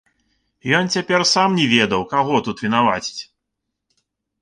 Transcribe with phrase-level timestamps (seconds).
[0.77, 3.19] Ён цяпер сам не ведаў, каго тут вінаваціць.